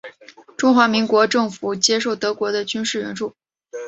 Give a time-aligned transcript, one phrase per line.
[0.57, 3.35] 中华民国政府接受德国的军事援助。